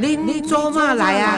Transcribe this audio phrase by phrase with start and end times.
[0.00, 1.36] 您您做嘛来啊？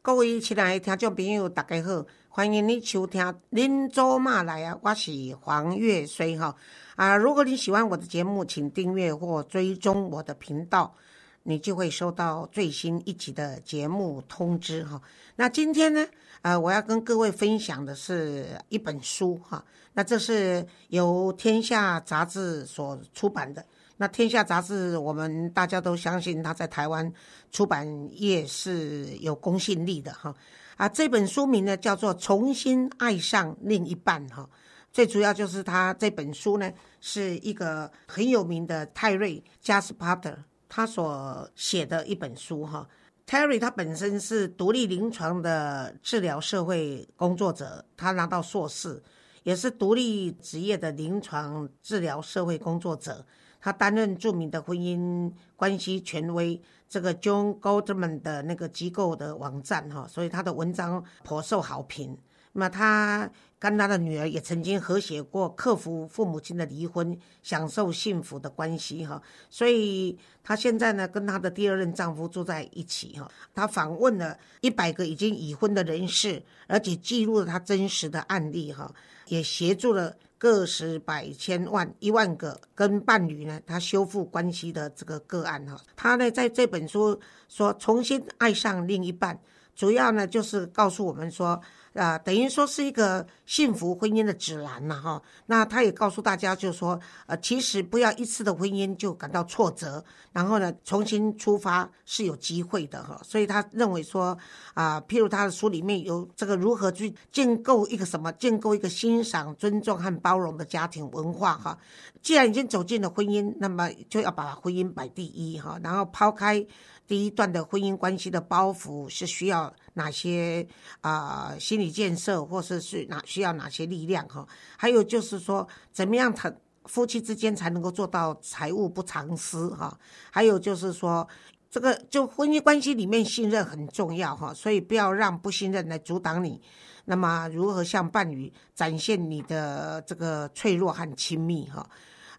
[0.00, 3.20] 各位亲爱的听众朋友，大家好，欢迎你收听
[3.50, 5.10] 《您做嘛来啊》，我是
[5.40, 6.54] 黄月水哈
[6.94, 7.16] 啊！
[7.16, 10.94] 如果你喜欢我的节目，请订阅或追踪我的频道，
[11.42, 15.02] 你就会收到最新一集的节目通知哈。
[15.34, 16.06] 那今天呢，
[16.42, 19.64] 呃，我要跟各位分享的是一本书哈。
[19.94, 23.66] 那这是由天下杂志所出版的。
[23.98, 27.10] 那天下杂志，我们大家都相信它在台湾
[27.50, 30.34] 出版业是有公信力的哈。
[30.76, 34.48] 啊，这本书名呢叫做《重新爱上另一半》哈。
[34.92, 40.36] 最主要就是他这本书呢是一个很有名的泰瑞加斯帕特
[40.68, 42.86] 他所写的一本书哈。
[43.24, 49.02] 泰瑞他本身是独立临床的治疗社会工作者，他拿到硕士，
[49.42, 53.24] 也是独立职业的临床治疗社会工作者。
[53.60, 62.16] 他担任著名的婚姻关系权威，这个 John Goldman 的那个机构的网站哈，所以他的文章颇受好评。
[62.56, 73.30] 那么他跟他的女儿也曾经和谐过《克服父母亲的离婚，享受幸福的关系》哈，所以他现在呢跟他的第二任丈夫住在一起哈。
[73.54, 78.90] 他访问了一百个已经已婚的人士，而且记录了他真实的案例哈，
[79.26, 80.16] 也协助了。
[80.38, 87.18] 个十百千万一万个跟伴侣呢，他修复关系的这个个案哈，他呢在这本书
[87.48, 89.38] 说重新爱上另一半，
[89.74, 91.60] 主要呢就是告诉我们说。
[91.96, 95.22] 啊，等于说是一个幸福婚姻的指南呐，哈。
[95.46, 103.20] 那他也告诉大家，就是说，呃，其实不要一次的婚姻就感到挫折，然后呢，重新出发是有机会的，哈。
[103.24, 104.36] 所以他认为说，
[104.74, 111.78] 啊，譬如他的书里面有这个如何去建构一个什么，建构一个欣赏、尊重和包容的家庭文化，哈。
[112.20, 116.66] 既然已经走进了婚姻，那么就要把婚姻摆第一，哈，然后抛开。
[117.06, 120.66] 第一段的婚姻关系的包袱是需要哪些
[121.00, 124.46] 啊心理建设，或者是哪需要哪些力量哈？
[124.76, 126.52] 还有就是说，怎么样才
[126.84, 129.98] 夫妻之间才能够做到财务不藏私哈？
[130.30, 131.26] 还有就是说，
[131.70, 136.60] 这个就婚姻关系里面信任很重要哈，所以不要让不信任来阻挡你。
[137.06, 141.88] 那么如何向伴侣展现你的这个脆弱和亲密哈？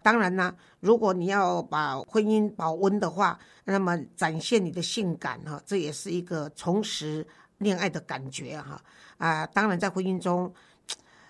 [0.02, 7.26] 当然呢，如果你要把婚姻保温的话，那么展现你的性感哈，这也是一个重拾
[7.58, 8.80] 恋爱的感觉哈
[9.18, 9.46] 啊。
[9.46, 10.52] 当然，在婚姻中，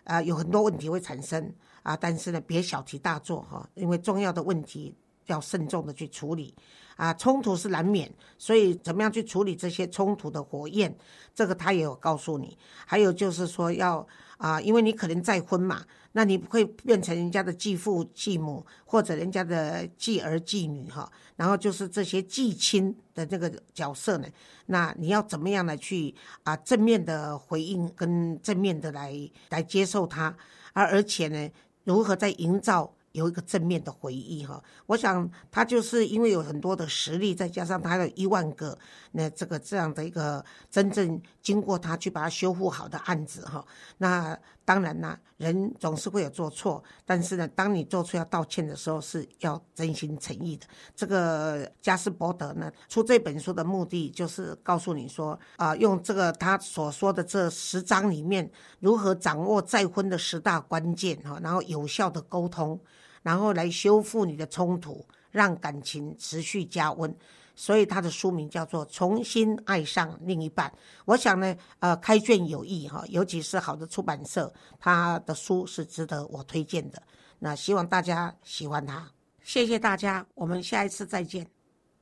[0.05, 1.53] 啊有很多问题会产生
[1.83, 4.95] 啊，但是呢，别小题大做哈，因为重要的问题
[5.28, 6.55] 要慎重的去处理
[6.97, 7.15] 啊。
[7.15, 10.94] 冲突是难免，所以怎么样去处理这些冲突的火焰，
[11.34, 12.59] 这个他也有告诉你。
[12.84, 14.06] 还有就是说要
[14.37, 15.84] 啊，因为你可能再婚嘛。
[16.12, 24.27] 那你会变成人家的继父继母，或者人家的继儿继女哈，然后就是这些继亲的这个角色呢？
[24.66, 26.12] 那你要怎么样来去
[26.43, 29.15] 啊正面的回应跟正面的来
[29.50, 30.34] 来接受他，
[30.72, 31.49] 而而且呢，
[31.84, 32.93] 如何在营造？
[33.19, 38.79] 有一个正面的回忆哈，我想他就是因为有很多的实力，再加上他有一万个
[39.12, 43.65] 那这个这样的一个真正经过他去把它修复好的案子哈，
[43.99, 50.67] 那当然啦，人总是会有做错，但是呢，当你做出要道歉的时候，是要真心诚意的。
[50.95, 62.78] 这个加斯伯德呢出这本书的目的就是告诉你说啊，用这个他所说的这十章里面如何掌握再婚的十大关键哈，然后有效的沟通。
[63.23, 67.15] 然后来修复你的冲突，让感情持续加温，
[67.55, 70.69] 所以他的书名叫做《重新爱上另一半》。
[71.05, 77.03] 我想呢，呃，开卷有益哈，尤其是好的出版社，他的书是值得我推荐的。
[77.39, 79.11] 那希望大家喜欢他，
[79.43, 81.58] 谢谢大家，我们下一次再见。